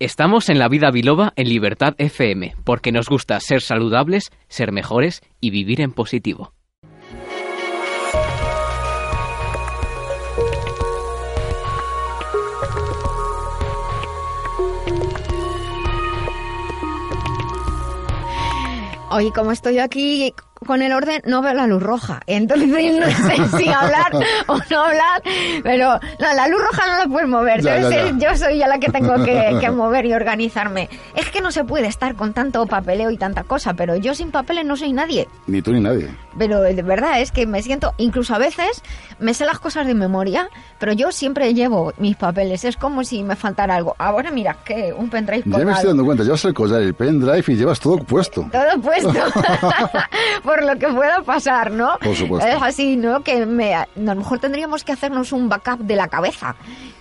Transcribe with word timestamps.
Estamos 0.00 0.48
en 0.48 0.60
la 0.60 0.68
vida 0.68 0.92
biloba 0.92 1.32
en 1.34 1.48
Libertad 1.48 1.96
FM, 1.98 2.54
porque 2.62 2.92
nos 2.92 3.08
gusta 3.08 3.40
ser 3.40 3.60
saludables, 3.60 4.30
ser 4.46 4.70
mejores 4.70 5.22
y 5.40 5.50
vivir 5.50 5.80
en 5.80 5.90
positivo. 5.90 6.52
Hoy 19.10 19.32
como 19.32 19.50
estoy 19.50 19.80
aquí 19.80 20.32
con 20.66 20.82
el 20.82 20.92
orden 20.92 21.22
no 21.24 21.42
veo 21.42 21.54
la 21.54 21.66
luz 21.66 21.82
roja. 21.82 22.20
Entonces 22.26 22.68
no 22.68 22.76
sé 22.76 23.58
si 23.58 23.68
hablar 23.68 24.12
o 24.46 24.58
no 24.70 24.84
hablar, 24.84 25.22
pero 25.62 25.98
no, 26.18 26.34
la 26.34 26.48
luz 26.48 26.60
roja 26.60 26.86
no 26.86 26.98
la 26.98 27.06
puedes 27.06 27.28
mover. 27.28 27.62
Yo 28.18 28.36
soy 28.36 28.58
ya 28.58 28.68
la 28.68 28.78
que 28.78 28.90
tengo 28.90 29.14
que, 29.24 29.70
mover 29.70 30.06
y 30.06 30.12
organizarme. 30.12 30.88
Es 31.14 31.28
que 31.30 31.40
no 31.40 31.50
se 31.50 31.64
puede 31.64 31.86
estar 31.86 32.14
con 32.14 32.32
tanto 32.32 32.66
papeleo 32.66 33.10
y 33.10 33.16
tanta 33.16 33.44
cosa, 33.44 33.74
pero 33.74 33.96
yo 33.96 34.14
sin 34.14 34.30
papeles 34.30 34.64
no 34.64 34.76
soy 34.76 34.92
nadie. 34.92 35.28
Ni 35.46 35.62
tú 35.62 35.72
ni 35.72 35.80
nadie. 35.80 36.08
Pero 36.38 36.60
de 36.60 36.82
verdad 36.82 37.20
es 37.20 37.32
que 37.32 37.46
me 37.46 37.62
siento, 37.62 37.94
incluso 37.98 38.34
a 38.34 38.38
veces 38.38 38.82
me 39.18 39.34
sé 39.34 39.44
las 39.44 39.58
cosas 39.58 39.86
de 39.86 39.94
memoria, 39.94 40.48
pero 40.78 40.92
yo 40.92 41.12
siempre 41.12 41.52
llevo 41.54 41.92
mis 41.98 42.16
papeles. 42.16 42.64
Es 42.64 42.76
como 42.76 43.04
si 43.04 43.22
me 43.22 43.36
faltara 43.36 43.74
algo. 43.74 43.94
Ahora 43.98 44.30
mira, 44.30 44.56
que 44.64 44.92
un 44.96 45.10
pendrive. 45.10 45.42
Ya 45.46 45.64
me 45.64 45.72
estoy 45.72 45.88
dando 45.88 46.04
cuenta, 46.04 46.24
llevas 46.24 46.44
el 46.44 46.54
collar, 46.54 46.82
el 46.82 46.94
pendrive 46.94 47.44
y 47.46 47.56
llevas 47.56 47.80
todo 47.80 47.98
puesto. 47.98 48.48
Todo 48.50 48.80
puesto. 48.80 49.12
por 50.48 50.64
lo 50.64 50.78
que 50.78 50.88
pueda 50.88 51.20
pasar, 51.22 51.70
¿no? 51.70 51.98
Por 52.02 52.16
supuesto. 52.16 52.48
Es 52.48 52.62
así, 52.62 52.96
¿no? 52.96 53.22
Que 53.22 53.44
me, 53.44 53.74
a 53.74 53.86
lo 53.96 54.14
mejor 54.14 54.38
tendríamos 54.38 54.82
que 54.82 54.92
hacernos 54.92 55.32
un 55.32 55.48
backup 55.48 55.80
de 55.80 55.94
la 55.94 56.08
cabeza. 56.08 56.56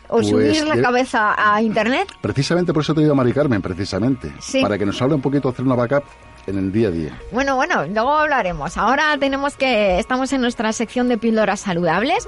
O 0.10 0.18
pues 0.18 0.28
subir 0.28 0.68
la 0.68 0.82
cabeza 0.82 1.36
a 1.38 1.62
internet. 1.62 2.08
Precisamente 2.22 2.74
por 2.74 2.82
eso 2.82 2.94
te 2.94 3.02
he 3.02 3.04
ido 3.04 3.14
a 3.14 3.16
Mari 3.16 3.32
Carmen, 3.32 3.62
precisamente. 3.62 4.34
Sí. 4.40 4.62
Para 4.62 4.78
que 4.78 4.86
nos 4.86 5.02
hable 5.02 5.16
un 5.16 5.22
poquito 5.22 5.48
hacer 5.50 5.64
una 5.64 5.76
backup 5.76 6.04
en 6.48 6.58
el 6.58 6.72
día 6.72 6.88
a 6.88 6.92
día. 6.92 7.22
Bueno, 7.32 7.56
bueno, 7.56 7.86
luego 7.86 8.14
hablaremos. 8.14 8.78
Ahora 8.78 9.18
tenemos 9.20 9.56
que, 9.56 10.00
estamos 10.00 10.32
en 10.34 10.42
nuestra 10.42 10.72
sección 10.74 11.10
de 11.10 11.18
píldoras 11.18 11.60
saludables 11.60 12.28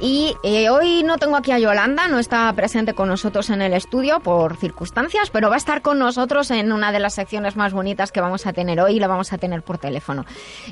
y 0.00 0.34
eh, 0.42 0.70
hoy 0.70 1.02
no 1.04 1.18
tengo 1.18 1.36
aquí 1.36 1.52
a 1.52 1.58
Yolanda, 1.58 2.08
no 2.08 2.18
está 2.18 2.52
presente 2.54 2.94
con 2.94 3.08
nosotros 3.08 3.48
en 3.50 3.62
el 3.62 3.72
estudio 3.72 4.20
por 4.20 4.56
circunstancias, 4.56 5.30
pero 5.30 5.48
va 5.48 5.54
a 5.54 5.58
estar 5.58 5.82
con 5.82 5.98
nosotros 5.98 6.50
en 6.50 6.72
una 6.72 6.90
de 6.90 6.98
las 6.98 7.14
secciones 7.14 7.56
más 7.56 7.72
bonitas 7.72 8.10
que 8.10 8.20
vamos 8.20 8.46
a 8.46 8.52
tener 8.52 8.80
hoy 8.80 8.96
y 8.96 9.00
la 9.00 9.06
vamos 9.06 9.32
a 9.32 9.38
tener 9.38 9.62
por 9.62 9.78
teléfono. 9.78 10.24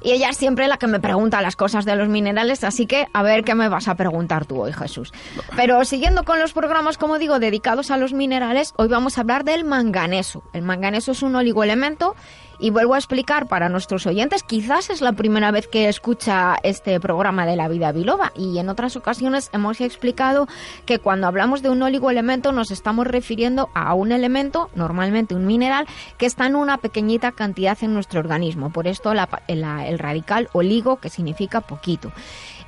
Y 0.02 0.12
ella 0.12 0.30
es 0.30 0.36
siempre 0.36 0.66
la 0.66 0.76
que 0.76 0.88
me 0.88 0.98
pregunta 0.98 1.40
las 1.40 1.56
cosas 1.56 1.84
de 1.84 1.94
los 1.94 2.08
minerales, 2.08 2.64
así 2.64 2.86
que 2.86 3.06
a 3.12 3.22
ver 3.22 3.44
qué 3.44 3.54
me 3.54 3.68
vas 3.68 3.86
a 3.86 3.94
preguntar 3.94 4.44
tú 4.44 4.60
hoy, 4.62 4.72
Jesús. 4.72 5.12
Pero 5.56 5.84
siguiendo 5.84 6.24
con 6.24 6.40
los 6.40 6.52
programas, 6.52 6.98
como 6.98 7.18
digo, 7.18 7.38
dedicados 7.38 7.90
a 7.90 7.96
los 7.96 8.12
minerales, 8.12 8.74
hoy 8.76 8.88
vamos 8.88 9.18
a 9.18 9.20
hablar 9.20 9.44
del 9.44 9.64
manganeso. 9.64 10.42
El 10.52 10.62
manganeso 10.62 11.12
es 11.12 11.22
un 11.22 11.36
oligoelemento 11.36 12.16
y 12.58 12.70
vuelvo 12.70 12.94
a 12.94 12.98
explicar 12.98 13.46
para 13.46 13.68
nuestros 13.68 14.06
oyentes, 14.06 14.42
quizás 14.42 14.90
es 14.90 15.00
la 15.00 15.12
primera 15.12 15.50
vez 15.50 15.68
que 15.68 15.88
escucha 15.88 16.56
este 16.62 16.98
programa 17.00 17.46
de 17.46 17.56
la 17.56 17.68
vida 17.68 17.92
biloba 17.92 18.32
y 18.36 18.58
en 18.58 18.68
otras 18.68 18.96
ocasiones 18.96 19.50
hemos 19.52 19.80
explicado 19.80 20.48
que 20.84 20.98
cuando 20.98 21.26
hablamos 21.26 21.62
de 21.62 21.70
un 21.70 21.82
oligoelemento 21.82 22.52
nos 22.52 22.70
estamos 22.70 23.06
refiriendo 23.06 23.70
a 23.74 23.94
un 23.94 24.12
elemento, 24.12 24.70
normalmente 24.74 25.34
un 25.34 25.46
mineral, 25.46 25.86
que 26.16 26.26
está 26.26 26.46
en 26.46 26.56
una 26.56 26.78
pequeñita 26.78 27.32
cantidad 27.32 27.78
en 27.82 27.94
nuestro 27.94 28.20
organismo. 28.20 28.70
Por 28.70 28.86
esto 28.86 29.12
el 29.12 29.98
radical 29.98 30.48
oligo, 30.52 30.96
que 30.96 31.10
significa 31.10 31.60
poquito. 31.60 32.12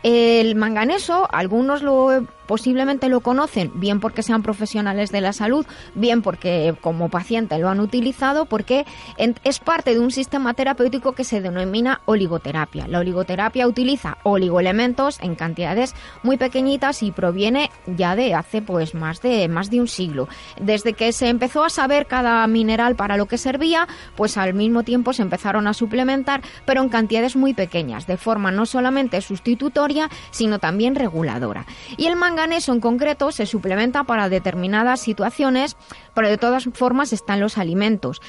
El 0.02 0.54
manganeso, 0.54 1.28
algunos 1.30 1.82
lo 1.82 2.26
posiblemente 2.50 3.08
lo 3.08 3.20
conocen, 3.20 3.70
bien 3.76 4.00
porque 4.00 4.24
sean 4.24 4.42
profesionales 4.42 5.12
de 5.12 5.20
la 5.20 5.32
salud, 5.32 5.64
bien 5.94 6.20
porque 6.20 6.74
como 6.80 7.08
paciente 7.08 7.56
lo 7.60 7.68
han 7.68 7.78
utilizado, 7.78 8.44
porque 8.44 8.86
es 9.18 9.60
parte 9.60 9.94
de 9.94 10.00
un 10.00 10.10
sistema 10.10 10.52
terapéutico 10.54 11.12
que 11.12 11.22
se 11.22 11.40
denomina 11.40 12.00
oligoterapia. 12.06 12.88
La 12.88 12.98
oligoterapia 12.98 13.68
utiliza 13.68 14.18
oligoelementos 14.24 15.20
en 15.20 15.36
cantidades 15.36 15.94
muy 16.24 16.38
pequeñitas 16.38 17.04
y 17.04 17.12
proviene 17.12 17.70
ya 17.86 18.16
de 18.16 18.34
hace 18.34 18.62
pues 18.62 18.96
más 18.96 19.22
de 19.22 19.46
más 19.46 19.70
de 19.70 19.78
un 19.78 19.86
siglo. 19.86 20.26
Desde 20.60 20.94
que 20.94 21.12
se 21.12 21.28
empezó 21.28 21.62
a 21.62 21.70
saber 21.70 22.06
cada 22.06 22.44
mineral 22.48 22.96
para 22.96 23.16
lo 23.16 23.26
que 23.26 23.38
servía, 23.38 23.86
pues 24.16 24.36
al 24.36 24.54
mismo 24.54 24.82
tiempo 24.82 25.12
se 25.12 25.22
empezaron 25.22 25.68
a 25.68 25.72
suplementar, 25.72 26.42
pero 26.64 26.82
en 26.82 26.88
cantidades 26.88 27.36
muy 27.36 27.54
pequeñas, 27.54 28.08
de 28.08 28.16
forma 28.16 28.50
no 28.50 28.66
solamente 28.66 29.20
sustitutoria, 29.20 30.10
sino 30.32 30.58
también 30.58 30.96
reguladora. 30.96 31.64
Y 31.96 32.06
el 32.06 32.16
manganeso 32.40 32.72
en 32.72 32.80
concreto 32.80 33.32
se 33.32 33.44
suplementa 33.44 34.04
para 34.04 34.30
determinadas 34.30 35.00
situaciones, 35.00 35.76
pero 36.14 36.30
de 36.30 36.38
todas 36.38 36.64
formas 36.72 37.12
están 37.12 37.38
los 37.38 37.58
alimentos. 37.58 38.22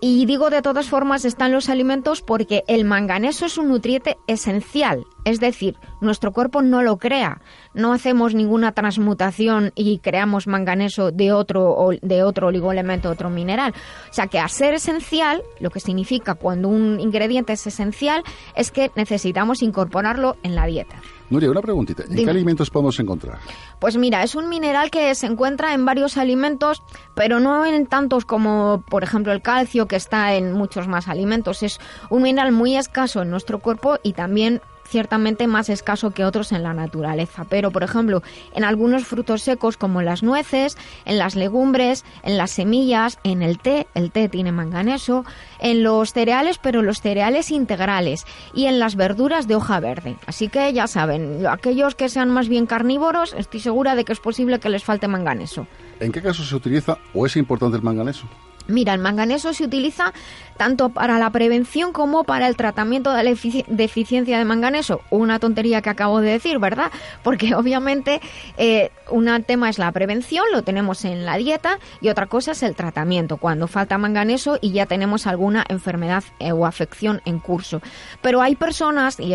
Y 0.00 0.24
digo 0.24 0.48
de 0.48 0.62
todas 0.62 0.88
formas 0.88 1.26
están 1.26 1.52
los 1.52 1.68
alimentos 1.68 2.22
porque 2.22 2.64
el 2.66 2.86
manganeso 2.86 3.44
es 3.44 3.58
un 3.58 3.68
nutriente 3.68 4.16
esencial, 4.26 5.04
es 5.24 5.38
decir, 5.38 5.76
nuestro 6.00 6.32
cuerpo 6.32 6.62
no 6.62 6.82
lo 6.82 6.96
crea, 6.96 7.42
no 7.74 7.92
hacemos 7.92 8.34
ninguna 8.34 8.72
transmutación 8.72 9.70
y 9.76 9.98
creamos 9.98 10.46
manganeso 10.46 11.12
de 11.12 11.32
otro 11.32 11.90
de 12.00 12.24
otro 12.24 12.48
oligoelemento, 12.48 13.10
otro 13.10 13.28
mineral. 13.28 13.74
O 14.10 14.12
sea 14.14 14.28
que 14.28 14.40
a 14.40 14.48
ser 14.48 14.74
esencial, 14.74 15.42
lo 15.60 15.68
que 15.68 15.78
significa 15.78 16.34
cuando 16.34 16.68
un 16.68 16.98
ingrediente 16.98 17.52
es 17.52 17.66
esencial 17.66 18.24
es 18.56 18.72
que 18.72 18.90
necesitamos 18.96 19.62
incorporarlo 19.62 20.36
en 20.42 20.54
la 20.54 20.66
dieta. 20.66 20.96
Nuria, 21.32 21.50
una 21.50 21.62
preguntita. 21.62 22.04
¿En 22.04 22.24
qué 22.24 22.30
alimentos 22.30 22.70
podemos 22.70 22.98
encontrar? 23.00 23.38
Pues 23.78 23.96
mira, 23.96 24.22
es 24.22 24.34
un 24.34 24.48
mineral 24.48 24.90
que 24.90 25.14
se 25.14 25.26
encuentra 25.26 25.74
en 25.74 25.84
varios 25.84 26.16
alimentos, 26.16 26.82
pero 27.14 27.40
no 27.40 27.64
en 27.64 27.86
tantos 27.86 28.24
como, 28.24 28.84
por 28.88 29.02
ejemplo, 29.02 29.32
el 29.32 29.42
calcio, 29.42 29.86
que 29.86 29.96
está 29.96 30.34
en 30.34 30.52
muchos 30.52 30.88
más 30.88 31.08
alimentos. 31.08 31.62
Es 31.62 31.80
un 32.10 32.22
mineral 32.22 32.52
muy 32.52 32.76
escaso 32.76 33.22
en 33.22 33.30
nuestro 33.30 33.58
cuerpo 33.58 33.98
y 34.02 34.12
también 34.12 34.60
ciertamente 34.92 35.46
más 35.46 35.68
escaso 35.70 36.12
que 36.12 36.24
otros 36.24 36.52
en 36.52 36.62
la 36.62 36.74
naturaleza. 36.74 37.44
Pero, 37.48 37.70
por 37.70 37.82
ejemplo, 37.82 38.22
en 38.54 38.62
algunos 38.62 39.04
frutos 39.04 39.42
secos 39.42 39.76
como 39.76 40.02
las 40.02 40.22
nueces, 40.22 40.76
en 41.04 41.18
las 41.18 41.34
legumbres, 41.34 42.04
en 42.22 42.36
las 42.36 42.52
semillas, 42.52 43.18
en 43.24 43.42
el 43.42 43.58
té, 43.58 43.86
el 43.94 44.12
té 44.12 44.28
tiene 44.28 44.52
manganeso, 44.52 45.24
en 45.58 45.82
los 45.82 46.12
cereales, 46.12 46.58
pero 46.58 46.82
los 46.82 47.00
cereales 47.00 47.50
integrales 47.50 48.26
y 48.54 48.66
en 48.66 48.78
las 48.78 48.94
verduras 48.94 49.48
de 49.48 49.56
hoja 49.56 49.80
verde. 49.80 50.16
Así 50.26 50.48
que 50.48 50.72
ya 50.72 50.86
saben, 50.86 51.46
aquellos 51.46 51.94
que 51.94 52.08
sean 52.08 52.30
más 52.30 52.48
bien 52.48 52.66
carnívoros, 52.66 53.32
estoy 53.32 53.60
segura 53.60 53.94
de 53.94 54.04
que 54.04 54.12
es 54.12 54.20
posible 54.20 54.60
que 54.60 54.68
les 54.68 54.84
falte 54.84 55.08
manganeso. 55.08 55.66
¿En 56.00 56.12
qué 56.12 56.20
caso 56.20 56.44
se 56.44 56.54
utiliza 56.54 56.98
o 57.14 57.24
es 57.24 57.36
importante 57.36 57.78
el 57.78 57.82
manganeso? 57.82 58.26
Mira, 58.66 58.94
el 58.94 59.00
manganeso 59.00 59.52
se 59.52 59.64
utiliza 59.64 60.12
tanto 60.56 60.90
para 60.90 61.18
la 61.18 61.30
prevención 61.30 61.92
como 61.92 62.24
para 62.24 62.46
el 62.46 62.56
tratamiento 62.56 63.12
de 63.12 63.24
la 63.24 63.30
deficiencia 63.68 64.38
de 64.38 64.44
manganeso. 64.44 65.00
Una 65.10 65.38
tontería 65.38 65.82
que 65.82 65.90
acabo 65.90 66.20
de 66.20 66.30
decir, 66.30 66.58
¿verdad? 66.58 66.92
Porque 67.22 67.54
obviamente 67.54 68.20
eh, 68.56 68.90
un 69.10 69.28
tema 69.44 69.68
es 69.68 69.78
la 69.78 69.90
prevención, 69.92 70.44
lo 70.52 70.62
tenemos 70.62 71.04
en 71.04 71.24
la 71.24 71.36
dieta, 71.36 71.78
y 72.00 72.08
otra 72.08 72.26
cosa 72.26 72.52
es 72.52 72.62
el 72.62 72.74
tratamiento, 72.74 73.36
cuando 73.38 73.66
falta 73.66 73.98
manganeso 73.98 74.58
y 74.60 74.72
ya 74.72 74.86
tenemos 74.86 75.26
alguna 75.26 75.64
enfermedad 75.68 76.24
eh, 76.38 76.52
o 76.52 76.66
afección 76.66 77.20
en 77.24 77.38
curso. 77.38 77.80
Pero 78.20 78.42
hay 78.42 78.54
personas, 78.56 79.18
y 79.18 79.34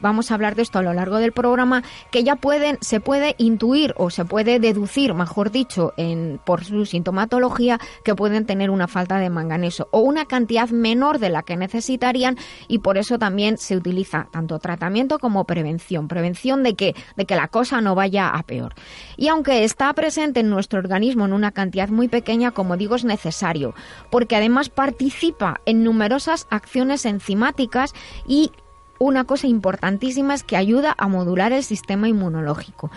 vamos 0.00 0.30
a 0.30 0.34
hablar 0.34 0.54
de 0.54 0.62
esto 0.62 0.78
a 0.78 0.82
lo 0.82 0.92
largo 0.92 1.18
del 1.18 1.32
programa, 1.32 1.82
que 2.10 2.24
ya 2.24 2.36
pueden, 2.36 2.78
se 2.80 3.00
puede 3.00 3.34
intuir 3.38 3.94
o 3.96 4.10
se 4.10 4.24
puede 4.24 4.60
deducir, 4.60 5.14
mejor 5.14 5.50
dicho, 5.50 5.92
en, 5.96 6.40
por 6.44 6.64
su 6.64 6.86
sintomatología, 6.86 7.80
que 8.04 8.14
pueden 8.14 8.46
tener 8.46 8.67
una 8.70 8.88
falta 8.88 9.18
de 9.18 9.30
manganeso 9.30 9.88
o 9.90 10.00
una 10.00 10.26
cantidad 10.26 10.68
menor 10.70 11.18
de 11.18 11.30
la 11.30 11.42
que 11.42 11.56
necesitarían 11.56 12.36
y 12.68 12.78
por 12.78 12.98
eso 12.98 13.18
también 13.18 13.58
se 13.58 13.76
utiliza 13.76 14.28
tanto 14.30 14.58
tratamiento 14.58 15.18
como 15.18 15.44
prevención, 15.44 16.08
prevención 16.08 16.62
de 16.62 16.74
que, 16.74 16.94
de 17.16 17.26
que 17.26 17.36
la 17.36 17.48
cosa 17.48 17.80
no 17.80 17.94
vaya 17.94 18.28
a 18.28 18.42
peor. 18.42 18.74
Y 19.16 19.28
aunque 19.28 19.64
está 19.64 19.92
presente 19.92 20.40
en 20.40 20.50
nuestro 20.50 20.78
organismo 20.78 21.24
en 21.24 21.32
una 21.32 21.52
cantidad 21.52 21.88
muy 21.88 22.08
pequeña, 22.08 22.50
como 22.50 22.76
digo, 22.76 22.96
es 22.96 23.04
necesario, 23.04 23.74
porque 24.10 24.36
además 24.36 24.68
participa 24.68 25.60
en 25.66 25.84
numerosas 25.84 26.46
acciones 26.50 27.04
enzimáticas 27.04 27.94
y 28.26 28.52
una 28.98 29.24
cosa 29.24 29.46
importantísima 29.46 30.34
es 30.34 30.42
que 30.42 30.56
ayuda 30.56 30.94
a 30.98 31.06
modular 31.08 31.52
el 31.52 31.62
sistema 31.62 32.08
inmunológico 32.08 32.90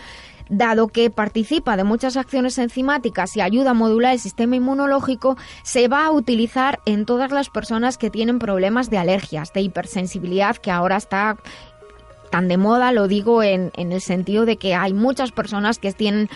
dado 0.52 0.90
que 0.90 1.10
participa 1.10 1.78
de 1.78 1.84
muchas 1.84 2.18
acciones 2.18 2.58
enzimáticas 2.58 3.36
y 3.36 3.42
ayuda 3.42 3.72
a 3.72 3.74
modular 3.74 4.14
el 4.14 4.20
sistema 4.20 4.58
inmunológico, 4.58 5.38
se 5.64 5.88
va 5.88 6.06
a 6.06 6.12
utilizar 6.12 6.80
en 6.86 7.06
todas 7.06 7.32
las 7.32 7.50
personas 7.50 7.98
que 7.98 8.10
tienen 8.10 8.38
problemas 8.38 8.90
de 8.90 8.98
alergias, 8.98 9.54
de 9.54 9.62
hipersensibilidad, 9.62 10.58
que 10.58 10.70
ahora 10.70 10.98
está 10.98 11.38
tan 12.32 12.48
de 12.48 12.58
moda, 12.58 12.92
lo 12.92 13.08
digo 13.08 13.44
en, 13.44 13.72
en, 13.76 13.92
el 13.92 14.02
sentido 14.02 14.46
de 14.46 14.58
que 14.58 14.74
hay 14.74 14.94
muchas 14.94 15.32
personas 15.32 15.78
que 15.78 15.92
tienen 15.92 16.30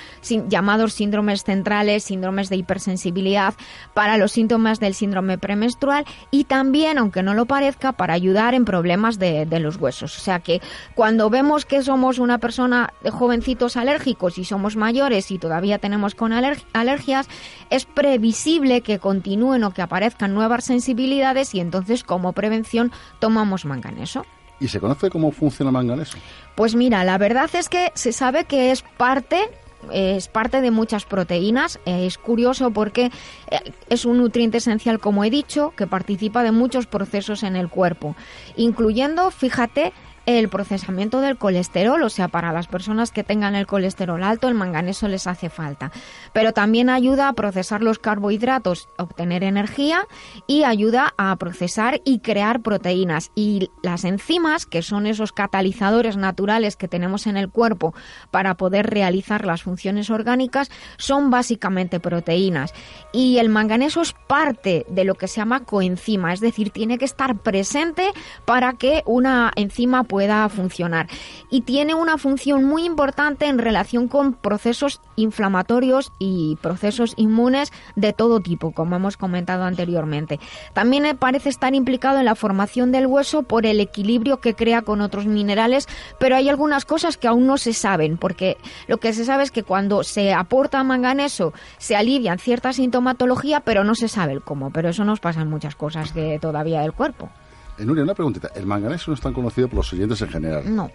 llamados 0.47 0.94
síndromes 0.94 1.44
centrales, 1.44 2.03
síndromes 2.03 2.50
de 2.50 2.57
hipersensibilidad 2.57 3.56
para 3.94 4.18
los 4.18 4.33
síntomas 4.33 4.80
del 4.80 4.94
síndrome 4.94 5.39
premenstrual 5.39 6.06
y 6.30 6.44
también, 6.44 7.00
aunque 7.00 7.24
no 7.24 7.33
lo 7.33 7.45
parezca, 7.45 7.94
para 7.94 8.13
ayudar 8.13 8.53
en 8.53 8.65
problemas 8.65 9.18
de, 9.18 9.45
de 9.45 9.59
los 9.59 9.77
huesos. 9.77 10.18
O 10.18 10.21
sea 10.21 10.39
que 10.39 10.62
cuando 10.94 11.30
vemos 11.30 11.65
que 11.65 11.81
somos 11.81 12.19
una 12.19 12.38
persona 12.38 12.94
de 13.01 13.09
jovencitos 13.09 13.77
alérgicos 13.77 14.38
y 14.38 14.45
somos 14.45 14.75
mayores 14.75 15.31
y 15.31 15.39
todavía 15.39 15.80
tenemos 15.80 16.13
con 16.13 16.33
alergias, 16.33 17.27
es 17.69 17.86
previsible 17.86 18.81
que 18.81 19.00
continúen 19.00 19.63
o 19.63 19.71
que 19.71 19.81
aparezcan 19.81 20.33
nuevas 20.33 20.65
sensibilidades 20.65 21.56
y 21.56 21.62
entonces 21.62 22.03
como 22.03 22.33
prevención 22.33 22.92
tomamos 23.19 23.65
manganeso. 23.65 24.25
¿Y 24.60 24.68
se 24.68 24.80
conoce 24.80 25.10
cómo 25.10 25.31
funciona 25.31 25.69
el 25.69 25.74
manganeso? 25.74 26.18
Pues 26.56 26.75
mira, 26.75 27.04
la 27.04 27.18
verdad 27.18 27.50
es 27.54 27.69
que 27.69 27.92
se 27.96 28.13
sabe 28.13 28.46
que 28.46 28.72
es 28.72 28.81
parte 28.81 29.50
es 29.92 30.28
parte 30.28 30.62
de 30.62 30.72
muchas 30.72 31.06
proteínas. 31.06 31.80
Es 31.86 32.18
curioso 32.18 32.72
porque 32.72 33.12
eh, 33.52 33.60
es 33.90 34.06
un 34.06 34.18
nutriente 34.18 34.57
esencial, 34.57 35.00
como 35.00 35.24
he 35.24 35.30
dicho, 35.30 35.74
que 35.75 35.88
participa 35.88 36.44
de 36.44 36.52
muchos 36.52 36.88
procesos 36.88 37.44
en 37.44 37.56
el 37.56 37.69
cuerpo, 37.69 38.16
incluyendo, 38.56 39.30
fíjate, 39.31 39.94
el 40.25 40.50
procesamiento 40.50 41.22
del 41.22 41.38
colesterol, 41.38 42.01
o 42.01 42.10
sea, 42.10 42.27
para 42.27 42.51
las 42.51 42.68
personas 42.68 43.12
que 43.12 43.24
tengan 43.24 43.56
el 43.56 43.68
colesterol 43.68 44.24
alto, 44.24 44.48
el 44.48 44.56
manganeso 44.56 45.07
les 45.07 45.27
hace 45.27 45.50
falta. 45.50 45.92
Pero 46.33 46.51
también 46.51 46.89
ayuda 46.89 47.27
a 47.27 47.33
procesar 47.33 47.81
los 47.81 48.00
carbohidratos, 48.00 48.89
obtener 48.98 49.44
energía 49.44 50.07
y 50.48 50.63
ayuda 50.63 51.13
a 51.18 51.36
procesar 51.36 52.01
y 52.06 52.19
crear 52.19 52.62
proteínas. 52.62 53.31
Y 53.36 53.69
las 53.83 54.04
enzimas, 54.04 54.66
que 54.66 54.81
son 54.81 55.06
esos 55.06 55.31
catalizadores 55.31 56.18
naturales 56.18 56.75
que 56.75 56.88
tenemos 56.88 57.28
en 57.28 57.38
el 57.38 57.50
cuerpo 57.50 57.94
para 58.31 58.56
poder 58.56 58.89
realizar 58.89 59.45
las 59.45 59.63
funciones 59.63 60.10
orgánicas, 60.10 60.71
son 60.98 61.30
básicamente 61.30 62.00
proteínas. 62.00 62.74
Y 63.13 63.38
el 63.38 63.50
manganeso 63.50 64.01
es 64.01 64.13
parte 64.28 64.86
de 64.89 65.04
lo 65.04 65.16
que 65.16 65.28
se 65.28 65.38
llama 65.38 65.66
coenzima, 65.66 66.33
es 66.33 66.39
decir, 66.39 66.71
tiene 66.71 66.98
que 66.98 67.06
estar 67.06 67.38
presente 67.38 68.12
para 68.45 68.74
que 68.74 69.04
una 69.06 69.51
enzima 69.56 70.04
pueda 70.04 70.15
pueda 70.16 70.48
funcionar. 70.48 71.08
Y 71.50 71.64
tiene 71.64 71.94
una 71.94 72.18
función 72.18 72.64
muy 72.64 72.86
importante 72.86 73.48
en 73.48 73.58
relación 73.58 74.08
con 74.08 74.32
procesos 74.32 75.02
inflamatorios 75.18 76.14
y 76.20 76.58
procesos 76.62 77.16
inmunes 77.18 77.74
de 77.98 78.14
todo 78.14 78.40
tipo, 78.40 78.72
como 78.72 78.96
hemos 78.96 79.18
comentado 79.18 79.66
anteriormente. 79.66 80.40
También 80.72 81.18
parece 81.18 81.50
estar 81.50 81.76
implicado 81.76 82.20
en 82.20 82.24
la 82.24 82.36
formación 82.36 82.94
del 82.94 83.08
hueso 83.08 83.44
por 83.44 83.66
el 83.66 83.82
equilibrio 83.82 84.40
que 84.40 84.54
crea 84.54 84.84
con 84.84 85.02
otros 85.02 85.26
minerales, 85.26 85.86
pero 86.18 86.38
hay 86.38 86.48
algunas 86.48 86.86
cosas 86.86 87.18
que 87.18 87.28
aún 87.28 87.46
no 87.46 87.58
se 87.58 87.74
saben, 87.74 88.16
porque 88.16 88.56
lo 88.88 89.00
que 89.00 89.12
se 89.12 89.26
sabe 89.26 89.44
es 89.44 89.52
que 89.52 89.64
cuando 89.64 90.06
se 90.06 90.34
aporta 90.34 90.82
manganeso 90.86 91.52
se 91.78 91.98
alivian 91.98 92.40
cierta 92.40 92.72
sintomatología, 92.72 93.60
pero 93.60 93.84
no 93.84 93.96
se 93.96 94.08
sabe 94.08 94.32
el 94.32 94.42
cómo. 94.42 94.72
Pero 94.72 94.88
eso 94.88 95.04
nos 95.04 95.20
pasa 95.20 95.42
en 95.42 95.50
muchas 95.50 95.76
cosas 95.76 96.14
que 96.14 96.40
todavía 96.40 96.80
del 96.80 96.94
cuerpo. 96.94 97.30
En 97.77 97.89
una 97.89 98.13
preguntita. 98.13 98.50
¿El 98.56 98.66
manganeso 98.66 99.12
no 99.12 99.16
es 99.16 99.22
tan 99.22 99.33
conocido 99.33 99.68
por 99.68 99.77
los 99.77 99.94
oyentes 99.94 100.22
en 100.22 100.30
general? 100.30 100.75
No. 100.75 100.89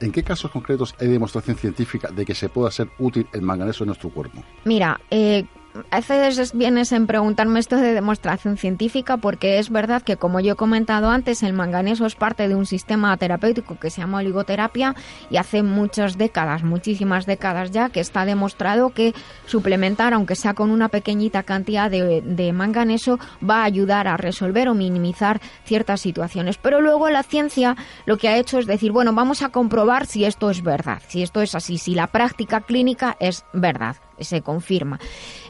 ¿En 0.00 0.12
qué 0.12 0.22
casos 0.22 0.50
concretos 0.50 0.94
hay 1.00 1.08
demostración 1.08 1.56
científica 1.56 2.08
de 2.10 2.24
que 2.24 2.34
se 2.34 2.48
pueda 2.48 2.70
ser 2.70 2.88
útil 2.98 3.26
el 3.32 3.42
manganeso 3.42 3.84
en 3.84 3.88
nuestro 3.88 4.10
cuerpo? 4.10 4.42
Mira, 4.64 5.00
eh, 5.10 5.44
a 5.90 6.00
veces 6.00 6.52
vienes 6.52 6.92
en 6.92 7.06
preguntarme 7.06 7.58
esto 7.58 7.76
de 7.76 7.94
demostración 7.94 8.56
científica 8.56 9.16
porque 9.16 9.58
es 9.58 9.70
verdad 9.70 10.02
que 10.02 10.16
como 10.16 10.40
yo 10.40 10.52
he 10.52 10.56
comentado 10.56 11.10
antes 11.10 11.42
el 11.42 11.54
manganeso 11.54 12.04
es 12.04 12.14
parte 12.14 12.46
de 12.48 12.54
un 12.54 12.66
sistema 12.66 13.16
terapéutico 13.16 13.78
que 13.78 13.90
se 13.90 14.00
llama 14.00 14.18
oligoterapia 14.18 14.94
y 15.30 15.38
hace 15.38 15.62
muchas 15.62 16.18
décadas, 16.18 16.62
muchísimas 16.62 17.24
décadas 17.24 17.70
ya 17.70 17.88
que 17.88 18.00
está 18.00 18.24
demostrado 18.24 18.90
que 18.90 19.14
suplementar 19.46 20.12
aunque 20.12 20.36
sea 20.36 20.54
con 20.54 20.70
una 20.70 20.88
pequeñita 20.88 21.42
cantidad 21.42 21.90
de, 21.90 22.20
de 22.20 22.52
manganeso 22.52 23.18
va 23.48 23.62
a 23.62 23.64
ayudar 23.64 24.08
a 24.08 24.16
resolver 24.16 24.68
o 24.68 24.74
minimizar 24.74 25.40
ciertas 25.64 26.00
situaciones. 26.00 26.58
Pero 26.58 26.80
luego 26.80 27.08
la 27.08 27.22
ciencia 27.22 27.76
lo 28.04 28.18
que 28.18 28.28
ha 28.28 28.36
hecho 28.36 28.58
es 28.58 28.66
decir, 28.66 28.92
bueno, 28.92 29.14
vamos 29.14 29.42
a 29.42 29.48
comprobar 29.48 30.06
si 30.06 30.24
esto 30.24 30.50
es 30.50 30.62
verdad, 30.62 31.00
si 31.08 31.22
esto 31.22 31.40
es 31.40 31.54
así, 31.54 31.78
si 31.78 31.94
la 31.94 32.08
práctica 32.08 32.60
clínica 32.60 33.16
es 33.20 33.44
verdad 33.52 33.96
se 34.18 34.42
confirma. 34.42 34.98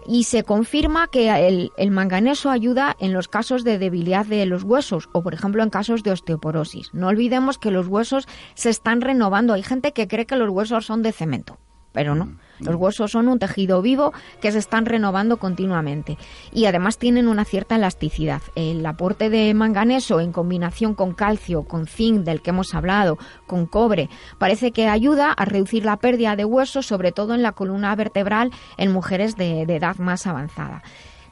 Y 0.06 0.25
se 0.25 0.43
confirma 0.43 1.09
que 1.09 1.31
el, 1.31 1.91
manganeso 1.91 2.50
ayuda 2.50 2.97
en 2.99 3.12
los 3.12 3.29
casos 3.29 3.64
de 3.64 3.79
debilidad 3.79 4.26
de 4.26 4.47
los 4.47 4.64
huesos 4.64 5.09
o, 5.12 5.23
por 5.23 5.35
ejemplo, 5.35 5.62
en 5.62 5.70
casos 5.70 6.03
de 6.03 6.11
osteoporosis. 6.11 6.93
No 6.93 7.09
olvidemos 7.09 7.59
que 7.59 7.70
los 7.70 7.87
huesos 7.87 8.26
se 8.55 8.70
están 8.70 9.00
renovando. 9.00 9.53
Hay 9.53 9.62
gente 9.62 9.93
que 9.93 10.09
cree 10.09 10.26
que 10.26 10.37
los 10.37 10.50
huesos 10.50 10.87
son 10.87 11.03
de 11.03 11.12
cemento 11.12 11.59
pero 11.93 12.15
no. 12.15 12.29
Los 12.61 12.77
huesos 12.77 13.11
son 13.11 13.29
un 13.29 13.39
tejido 13.39 13.83
vivo 13.83 14.12
que 14.41 14.53
se 14.53 14.59
están 14.59 14.87
renovando 14.87 15.39
continuamente 15.39 16.17
y 16.53 16.67
además 16.67 16.97
tienen 16.97 17.27
una 17.27 17.44
cierta 17.44 17.77
elasticidad. 17.77 18.41
El 18.55 18.85
aporte 18.87 19.31
de 19.31 19.53
manganeso 19.53 20.21
en 20.21 20.33
combinación 20.33 20.94
con 20.94 21.12
calcio, 21.12 21.65
con 21.65 21.87
zinc 21.87 22.21
del 22.21 22.41
que 22.41 22.50
hemos 22.50 22.75
hablado, 22.75 23.19
con 23.47 23.67
cobre, 23.67 24.09
parece 24.39 24.71
que 24.71 24.87
ayuda 24.89 25.33
a 25.33 25.44
reducir 25.44 25.85
la 25.85 25.97
pérdida 25.97 26.37
de 26.37 26.44
huesos, 26.44 26.87
sobre 26.87 27.11
todo 27.11 27.35
en 27.35 27.43
la 27.43 27.53
columna 27.53 27.94
vertebral 27.97 28.50
en 28.77 28.93
mujeres 28.93 29.37
de, 29.37 29.67
de 29.67 29.77
edad 29.77 29.97
más 29.97 30.27
avanzada. 30.27 30.83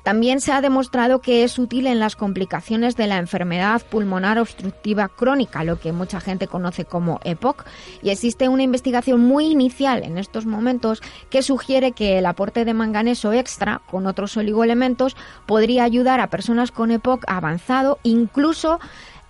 También 0.03 0.41
se 0.41 0.53
ha 0.53 0.61
demostrado 0.61 1.21
que 1.21 1.45
es 1.45 1.59
útil 1.59 1.87
en 1.87 1.99
las 1.99 2.17
complicaciones 2.17 2.97
de 2.97 3.07
la 3.07 3.19
enfermedad 3.19 3.83
pulmonar 3.83 4.39
obstructiva 4.39 5.09
crónica, 5.09 5.65
lo 5.65 5.79
que 5.79 5.93
mucha 5.93 6.21
gente 6.21 6.47
conoce 6.47 6.85
como 6.85 7.21
EPOC, 7.25 7.65
y 8.03 8.11
existe 8.11 8.49
una 8.49 8.63
investigación 8.63 9.21
muy 9.21 9.47
inicial 9.47 10.03
en 10.03 10.19
estos 10.19 10.47
momentos 10.47 11.03
que 11.29 11.43
sugiere 11.43 11.93
que 11.93 12.19
el 12.19 12.27
aporte 12.27 12.65
de 12.65 12.75
manganeso 12.75 13.33
extra 13.33 13.83
con 13.91 14.07
otros 14.07 14.37
oligoelementos 14.37 15.17
podría 15.47 15.85
ayudar 15.85 16.21
a 16.21 16.31
personas 16.31 16.71
con 16.71 16.91
EPOC 16.91 17.25
avanzado, 17.27 17.99
incluso 18.03 18.81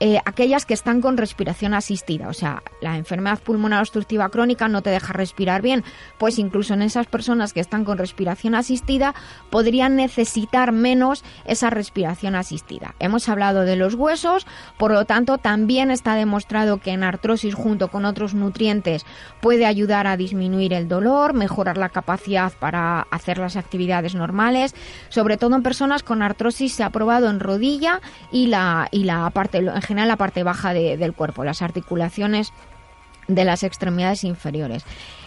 eh, 0.00 0.18
aquellas 0.24 0.64
que 0.64 0.72
están 0.72 1.02
con 1.02 1.18
respiración 1.18 1.74
asistida, 1.74 2.28
o 2.28 2.32
sea, 2.32 2.62
la 2.80 2.96
enfermedad 2.96 3.38
pulmonar 3.38 3.80
obstructiva 3.80 4.30
crónica 4.30 4.66
no 4.66 4.80
te 4.80 4.88
deja 4.88 5.12
respirar 5.12 5.60
bien, 5.60 5.84
pues 6.18 6.38
incluso 6.38 6.72
en 6.72 6.80
esas 6.80 7.06
personas 7.06 7.52
que 7.52 7.60
están 7.60 7.84
con 7.84 7.98
respiración 7.98 8.54
asistida 8.54 9.14
podrían 9.50 9.96
necesitar 9.96 10.72
menos 10.72 11.22
esa 11.44 11.68
respiración 11.68 12.34
asistida. 12.34 12.94
Hemos 12.98 13.28
hablado 13.28 13.62
de 13.66 13.76
los 13.76 13.94
huesos, 13.94 14.46
por 14.78 14.90
lo 14.90 15.04
tanto 15.04 15.36
también 15.36 15.90
está 15.90 16.14
demostrado 16.14 16.78
que 16.78 16.92
en 16.92 17.04
artrosis 17.04 17.54
junto 17.54 17.88
con 17.88 18.06
otros 18.06 18.32
nutrientes 18.32 19.04
puede 19.40 19.66
ayudar 19.66 20.06
a 20.06 20.16
disminuir 20.16 20.72
el 20.72 20.88
dolor, 20.88 21.34
mejorar 21.34 21.76
la 21.76 21.90
capacidad 21.90 22.52
para 22.58 23.02
hacer 23.10 23.36
las 23.36 23.56
actividades 23.56 24.14
normales, 24.14 24.74
sobre 25.10 25.36
todo 25.36 25.56
en 25.56 25.62
personas 25.62 26.02
con 26.02 26.22
artrosis 26.22 26.72
se 26.72 26.84
ha 26.84 26.90
probado 26.90 27.28
en 27.28 27.38
rodilla 27.38 28.00
y 28.32 28.46
la, 28.46 28.88
y 28.90 29.04
la 29.04 29.28
parte 29.30 29.58
en 29.58 29.89
general 29.90 30.06
la 30.06 30.16
parte 30.16 30.44
baja 30.44 30.72
del 30.72 31.14
cuerpo, 31.14 31.42
las 31.42 31.62
articulaciones 31.62 32.52
de 33.26 33.44
las 33.44 33.64
extremidades 33.64 34.22
inferiores. 34.22 34.84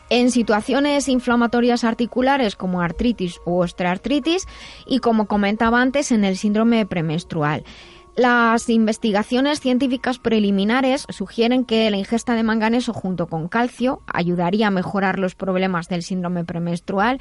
En 0.10 0.32
situaciones 0.32 1.10
inflamatorias 1.10 1.84
articulares 1.84 2.56
como 2.56 2.82
artritis 2.82 3.42
u 3.46 3.60
osteoartritis 3.60 4.48
y 4.88 5.00
como 5.00 5.28
comentaba 5.28 5.82
antes 5.82 6.14
en 6.14 6.24
el 6.24 6.38
síndrome 6.38 6.86
premenstrual. 6.86 7.64
Las 8.16 8.70
investigaciones 8.70 9.60
científicas 9.60 10.20
preliminares 10.20 11.06
sugieren 11.10 11.66
que 11.66 11.90
la 11.90 11.98
ingesta 11.98 12.36
de 12.36 12.44
manganeso 12.44 12.94
junto 12.94 13.28
con 13.28 13.50
calcio 13.50 14.02
ayudaría 14.06 14.68
a 14.68 14.72
mejorar 14.72 15.20
los 15.20 15.36
problemas 15.36 15.90
del 15.90 16.04
síndrome 16.04 16.46
premenstrual, 16.46 17.20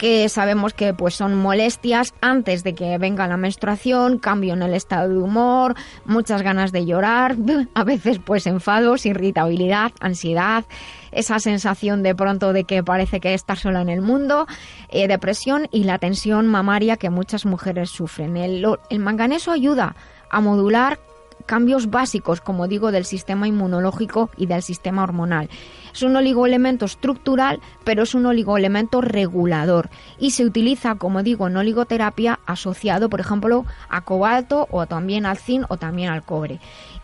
que 0.00 0.30
sabemos 0.30 0.72
que 0.72 0.94
pues 0.94 1.14
son 1.14 1.34
molestias 1.34 2.14
antes 2.22 2.64
de 2.64 2.74
que 2.74 2.96
venga 2.96 3.28
la 3.28 3.36
menstruación, 3.36 4.18
cambio 4.18 4.54
en 4.54 4.62
el 4.62 4.72
estado 4.72 5.10
de 5.10 5.18
humor, 5.18 5.74
muchas 6.06 6.40
ganas 6.40 6.72
de 6.72 6.86
llorar, 6.86 7.36
a 7.74 7.84
veces 7.84 8.18
pues 8.18 8.46
enfados, 8.46 9.04
irritabilidad, 9.04 9.92
ansiedad, 10.00 10.64
esa 11.12 11.38
sensación 11.38 12.02
de 12.02 12.14
pronto 12.14 12.54
de 12.54 12.64
que 12.64 12.82
parece 12.82 13.20
que 13.20 13.34
estás 13.34 13.58
sola 13.58 13.82
en 13.82 13.90
el 13.90 14.00
mundo, 14.00 14.46
eh, 14.88 15.06
depresión 15.06 15.68
y 15.70 15.84
la 15.84 15.98
tensión 15.98 16.46
mamaria 16.46 16.96
que 16.96 17.10
muchas 17.10 17.44
mujeres 17.44 17.90
sufren. 17.90 18.38
El 18.38 18.98
manganeso 19.00 19.52
ayuda 19.52 19.96
a 20.30 20.40
modular 20.40 20.98
cambios 21.46 21.90
básicos, 21.90 22.40
como 22.40 22.68
digo, 22.68 22.92
del 22.92 23.04
sistema 23.04 23.48
inmunológico 23.48 24.30
y 24.36 24.46
del 24.46 24.62
sistema 24.62 25.02
hormonal. 25.02 25.48
Es 25.92 26.02
un 26.02 26.14
oligoelemento 26.14 26.84
estructural, 26.84 27.60
pero 27.84 28.04
es 28.04 28.14
un 28.14 28.26
oligoelemento 28.26 29.00
regulador 29.00 29.90
y 30.18 30.30
se 30.30 30.44
utiliza, 30.44 30.94
como 30.94 31.22
digo, 31.22 31.48
en 31.48 31.56
oligoterapia 31.56 32.38
asociado, 32.46 33.08
por 33.10 33.20
ejemplo, 33.20 33.64
a 33.88 34.02
cobalto 34.02 34.68
o 34.70 34.86
también 34.86 35.26
al 35.26 35.38
zinc 35.38 35.66
o 35.68 35.76
también 35.76 36.10
al 36.10 36.22
cobre. 36.22 36.60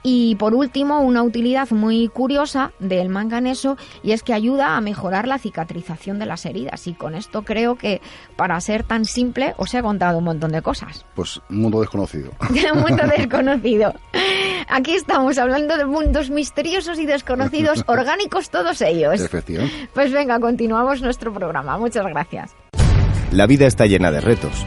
Y 0.09 0.37
por 0.37 0.55
último, 0.55 1.01
una 1.01 1.25
utilidad 1.25 1.69
muy 1.71 2.07
curiosa 2.07 2.71
del 2.79 3.09
manganeso 3.09 3.77
y 4.05 4.13
es 4.13 4.23
que 4.23 4.35
ayuda 4.35 4.77
a 4.77 4.81
mejorar 4.81 5.27
la 5.27 5.39
cicatrización 5.39 6.21
de 6.21 6.27
las 6.27 6.47
heridas. 6.47 6.87
Y 6.87 6.95
con 6.95 7.17
esto 7.17 7.43
creo 7.43 7.75
que 7.75 8.01
para 8.37 8.61
ser 8.61 8.85
tan 8.85 9.05
simple 9.05 9.55
os 9.57 9.75
he 9.75 9.83
contado 9.83 10.19
un 10.19 10.25
montón 10.25 10.53
de 10.53 10.63
cosas. 10.63 11.05
Pues 11.17 11.41
un 11.51 11.63
mundo 11.63 11.81
desconocido. 11.81 12.31
un 12.73 12.81
mundo 12.83 13.03
desconocido. 13.17 13.95
Aquí 14.69 14.95
estamos 14.95 15.39
hablando 15.39 15.77
de 15.77 15.85
mundos 15.85 16.31
misteriosos 16.31 16.99
y 16.99 17.07
desconocidos, 17.07 17.85
orgánicos 17.89 18.51
todos 18.51 18.81
ellos. 18.83 19.21
Efectivamente. 19.21 19.89
Pues 19.95 20.13
venga, 20.13 20.39
continuamos 20.41 21.03
nuestro 21.03 21.33
programa. 21.33 21.79
Muchas 21.79 22.05
gracias. 22.07 22.55
La 23.33 23.47
vida 23.47 23.67
está 23.67 23.87
llena 23.87 24.11
de 24.11 24.21
retos. 24.21 24.67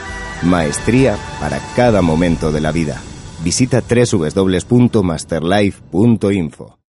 Maestría 0.43 1.17
para 1.39 1.59
cada 1.75 2.01
momento 2.01 2.51
de 2.51 2.61
la 2.61 2.71
vida. 2.71 2.99
Visita 3.43 3.81
www.masterlife.info. 3.81 6.80